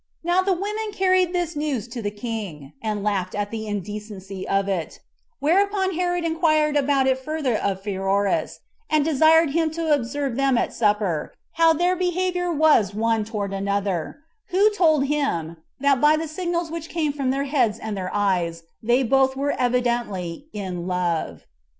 [0.23, 4.67] Now the women carried this news to the king, and laughed at the indecency of
[4.67, 4.99] it;
[5.39, 10.73] whereupon Herod inquired about it further of Pheroras, and desired him to observe them at
[10.73, 16.71] supper, how their behavior was one toward another; who told him, that by the signals
[16.71, 21.45] which came from their heads and their eyes, they both were evidently in love.